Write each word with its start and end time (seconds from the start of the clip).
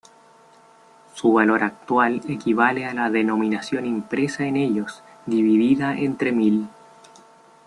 Su 1.13 1.31
valor 1.31 1.61
actual 1.61 2.23
equivale 2.27 2.87
a 2.87 2.93
la 2.95 3.11
denominación 3.11 3.85
impresa 3.85 4.45
en 4.47 4.55
ellos, 4.57 5.03
dividida 5.27 5.95
entre 5.95 6.31
mil. 6.31 6.67